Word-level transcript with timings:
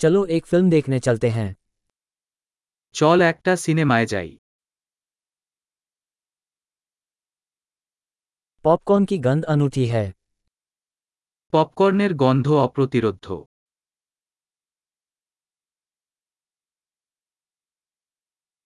चलो 0.00 0.24
एक 0.28 0.46
फिल्म 0.46 0.70
देखने 0.70 0.98
चलते 1.00 1.28
हैं 1.30 1.54
চল 2.94 3.18
একটা 3.22 3.52
সিনেমায় 3.56 4.06
যাই 4.06 4.28
पॉपकॉर्न 8.64 9.04
की 9.04 9.16
गंध 9.20 9.42
अनूठी 9.46 9.84
है 9.86 10.06
পপকর্নের 11.52 12.12
গন্ধ 12.22 12.46
অপ্রতিরোধ্য 12.64 13.26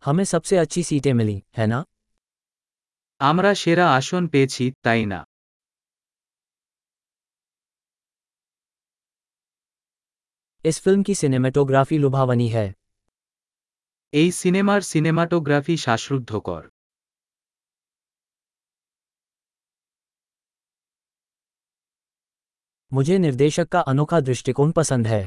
हमें 0.03 0.25
सबसे 0.25 0.55
अच्छी 0.57 0.83
सीटें 0.83 1.15
मिली 1.15 1.39
है 1.59 1.67
ना 1.67 1.81
আমরা 3.21 3.51
সেরা 3.55 3.87
আসন 3.99 4.23
পেয়েছি 4.33 4.65
তাই 4.85 5.03
না 5.07 5.21
इस 10.66 10.80
फिल्म 10.82 11.04
की 11.04 11.16
सिनेमेटोग्राफी 11.16 11.98
लुभावनी 11.98 12.48
है 12.50 12.68
এই 14.14 14.30
সিনেমার 14.34 14.82
সিনেমাটোগ্রাফি 14.84 15.76
শ্বাসরুদ্ধকর 15.78 16.64
मुझे 22.92 23.16
निर्देशक 23.18 23.68
का 23.70 23.82
अनोखा 23.84 24.20
दृष्टिकोण 24.22 24.72
पसंद 24.72 25.06
है 25.08 25.24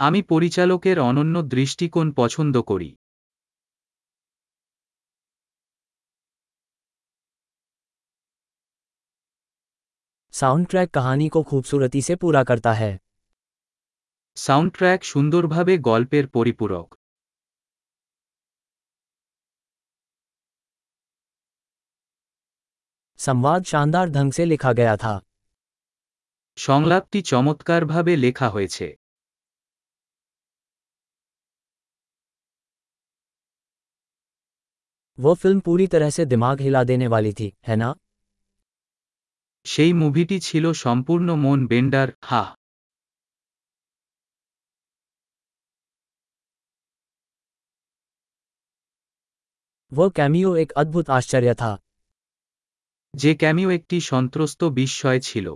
আমি 0.00 0.20
পরিচালকের 0.32 0.96
অনন্য 1.00 1.36
দৃষ্টিকোণ 1.54 2.06
পছন্দ 2.18 2.54
করি 2.70 2.90
साउंड 10.34 10.64
ट्रैक 10.66 10.88
कहानी 10.94 11.28
को 11.28 11.40
खूबसूरती 11.44 12.00
से 12.02 12.14
पूरा 12.16 12.42
करता 12.44 12.72
है 12.72 12.92
সাউন্ডট্র্যাক 14.36 15.00
সুন্দরভাবে 15.04 15.74
গল্পের 15.88 16.24
পরিপূরক 16.34 16.88
संवाद 23.18 23.64
शानदार 23.64 24.10
ढंग 24.10 24.32
से 24.32 24.44
लिखा 24.46 24.72
गया 24.72 24.96
था 24.96 25.14
সংলাপটি 26.58 27.18
চমৎকারভাবে 27.22 28.12
লেখা 28.16 28.48
হয়েছে 28.48 28.86
वो 35.18 35.32
फिल्म 35.34 35.60
पूरी 35.60 35.86
तरह 35.86 36.10
से 36.10 36.24
दिमाग 36.26 36.60
हिला 36.60 36.82
देने 36.84 37.06
वाली 37.08 37.32
थी 37.32 37.48
है 37.68 37.76
ना 37.76 37.90
সেই 39.66 39.92
মুভিটি 39.92 40.36
ছিল 40.40 40.64
সম্পূর্ণ 40.76 41.28
মন 41.36 41.60
বেন্ডার 41.66 42.08
হা 42.22 42.42
वो 49.92 50.08
कैमियो 50.12 50.56
एक 50.56 50.72
अद्भुत 50.76 51.10
आश्चर्य 51.12 51.54
था 51.54 51.76
যে 53.14 53.30
ক্যামিও 53.34 53.70
একটি 53.70 53.98
সন্ত্রস্ত 54.02 54.60
বিস্ময় 54.72 55.20
ছিল 55.22 55.46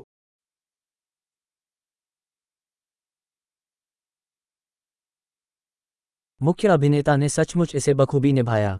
मुख्य 6.40 6.68
अभिनेता 6.68 7.14
ने 7.16 7.28
सचमुच 7.28 7.70
इसे 7.74 7.92
बखूबी 7.94 8.30
निभाया 8.32 8.72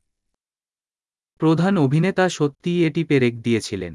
প্রধান 1.41 1.75
অভিনেতা 1.79 2.25
সত্যিই 2.29 2.83
এটি 2.89 3.03
পেরেক 3.11 3.35
দিয়েছিলেন 3.43 3.95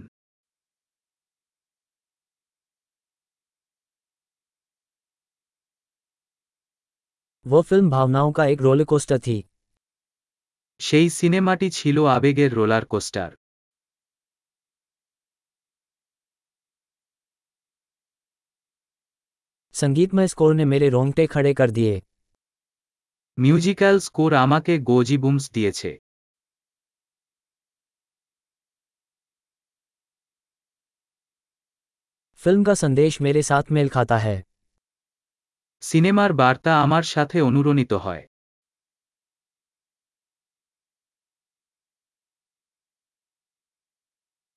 वो 7.45 7.59
फिल्म 7.61 7.87
भावनाओं 7.89 8.31
का 8.31 8.45
एक 8.45 8.61
रोलर 8.61 8.85
कोस्टर 8.85 9.19
थी 9.19 9.37
সেই 10.81 11.07
সিনেমাটি 11.09 11.67
ছিল 11.69 11.97
আবেগের 12.07 12.51
রোলার 12.53 12.85
কোস্টার 12.85 13.31
संगीतमय 19.75 20.27
स्कोर 20.27 20.53
ने 20.55 20.65
मेरे 20.65 20.87
रोंगटे 20.89 21.25
खड़े 21.27 21.53
कर 21.53 21.71
दिए 21.71 21.95
মিউজিক্যাল 23.37 23.95
স্কোর 23.99 24.31
আমাকে 24.35 24.73
গোজিবুমস 24.83 25.43
দিয়েছে 25.53 25.91
फिल्म 32.41 32.63
का 32.63 32.73
संदेश 32.75 33.13
मेरे 33.21 33.41
साथ 33.43 33.65
मेल 33.71 33.89
खाता 33.89 34.17
है 34.17 34.37
সিনেমার 35.83 36.31
বার্তা 36.33 36.71
আমার 36.81 37.03
সাথে 37.13 37.37
অনুরণিত 37.41 37.93
হয় 38.05 38.23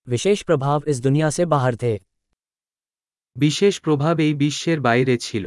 विशेष 0.06 0.42
प्रभाव 0.42 0.82
इस 0.88 1.00
दुनिया 1.00 1.30
से 1.30 1.44
बाहर 1.46 1.76
थे 1.76 1.96
বিশেষ 3.36 3.74
প্রভাব 3.80 4.14
এই 4.20 4.32
বিশ্বের 4.34 4.78
বাইরে 4.80 5.14
ছিল 5.20 5.46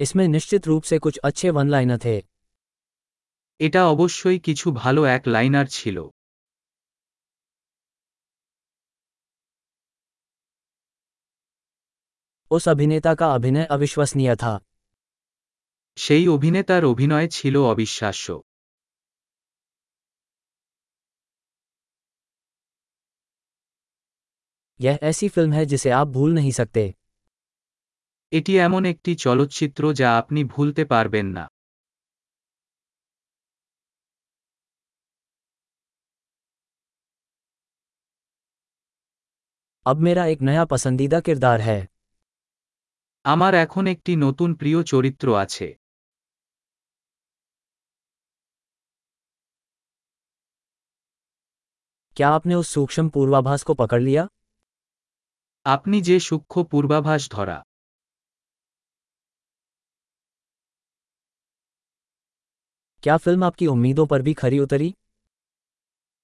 इसमें 0.00 0.26
निश्चित 0.28 0.66
रूप 0.66 0.82
से 0.82 0.98
कुछ 0.98 1.18
अच्छे 1.24 1.50
वन 1.50 1.68
लाइनर 1.68 1.98
थे 1.98 2.16
এটা 3.60 3.80
অবশ্যই 3.86 4.38
কিছু 4.38 4.66
ভালো 4.74 5.00
এক 5.06 5.22
লাইনার 5.26 5.66
ছিল 5.70 5.96
उस 12.50 12.64
अभिनेता 12.68 13.12
का 13.14 13.26
अभिनय 13.34 13.64
अविश्वसनीय 13.70 14.34
था 14.36 14.54
সেই 16.04 16.24
অভিনেতার 16.28 16.82
অভিনয় 16.84 17.28
ছিল 17.28 17.54
অবিশ্বাস্য 17.72 18.26
यह 24.80 24.98
ऐसी 25.02 25.28
फिल्म 25.28 25.52
है 25.52 25.64
जिसे 25.66 25.90
आप 25.92 26.08
भूल 26.08 26.30
नहीं 26.34 26.52
सकते 26.52 26.84
এটি 28.32 28.52
এমন 28.58 28.82
একটি 28.86 29.12
চলচ্চিত্র 29.18 29.82
যা 29.92 30.08
আপনি 30.20 30.40
ভুলতে 30.44 30.82
পারবেন 30.84 31.26
না 31.36 31.44
अब 39.86 39.96
मेरा 39.98 40.24
एक 40.26 40.40
नया 40.42 40.64
पसंदीदा 40.66 41.18
किरदार 41.20 41.60
है 41.60 41.80
আমার 43.24 43.52
এখন 43.54 43.84
একটি 43.86 44.12
নতুন 44.16 44.50
প্রিয় 44.54 44.80
চরিত্র 44.84 45.26
আছে 45.34 45.68
क्या 52.16 52.28
आपने 52.30 52.54
उस 52.54 52.68
सूक्ष्म 52.68 53.08
पूर्वाभास 53.10 53.62
को 53.62 53.74
पकड़ 53.76 54.02
लिया 54.02 54.28
আপনি 55.66 55.96
যে 56.02 56.16
সূক্ষ্ম 56.20 56.62
পূর্বাভাস 56.70 57.22
ধরা 57.30 57.58
क्या 63.02 63.16
फिल्म 63.16 63.44
आपकी 63.44 63.66
उम्मीदों 63.66 64.06
पर 64.06 64.22
भी 64.22 64.32
खरी 64.34 64.58
उतरी 64.60 64.88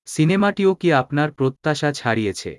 সিনেমাটিও 0.09 0.73
কি 0.75 0.89
আপনার 0.93 1.29
প্রত্যাশা 1.31 1.91
ছাড়িয়েছে 1.93 2.53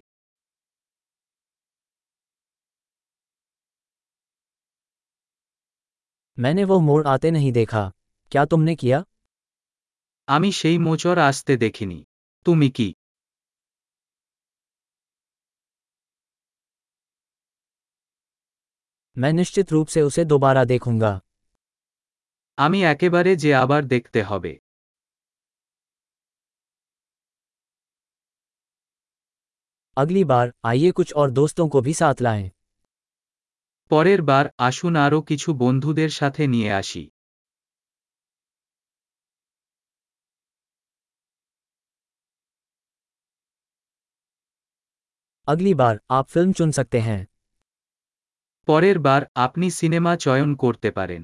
मैंने 6.37 6.63
वो 6.65 6.79
मोड़ 6.81 7.03
आते 7.07 7.29
नहीं 7.31 7.51
देखा 7.53 7.83
क्या 8.31 8.43
तुमने 8.45 8.73
किया 8.75 8.99
আমি 10.27 10.49
সেই 10.53 10.77
মোচর 10.79 11.15
আসতে 11.19 11.53
দেখিনি 11.57 11.99
তুমি 12.45 12.67
কি 12.71 12.87
मैं 19.15 19.31
निश्चित 19.33 19.71
रूप 19.71 19.87
से 19.87 20.01
उसे 20.01 20.25
दोबारा 20.25 20.63
देखूंगा 20.65 21.13
আমি 22.57 22.79
একেবারে 22.85 23.31
যে 23.35 23.51
আবার 23.55 23.81
দেখতে 23.85 24.19
হবে 24.23 24.51
अगली 29.97 30.23
बार 30.25 30.51
आइए 30.65 30.91
कुछ 30.91 31.13
और 31.13 31.31
दोस्तों 31.31 31.67
को 31.67 31.81
भी 31.81 31.93
साथ 31.93 32.21
लाएं 32.21 32.49
পরের 33.91 34.21
বার 34.21 34.45
আসুন 34.59 34.93
আরও 34.97 35.19
কিছু 35.29 35.49
বন্ধুদের 35.59 36.11
সাথে 36.11 36.43
নিয়ে 36.47 36.69
আসি 36.81 37.03
अगली 45.47 45.73
बार 45.73 45.99
आप 46.11 46.25
फिल्म 46.27 46.51
चुन 46.51 46.71
सकते 46.71 46.99
हैं 46.99 47.19
পরের 48.68 48.96
বার 48.98 49.22
আপনি 49.36 49.66
সিনেমা 49.70 50.12
চয়ন 50.16 50.50
করতে 50.54 50.88
পারেন। 50.90 51.22